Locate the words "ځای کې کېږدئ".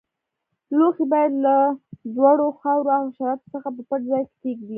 4.11-4.69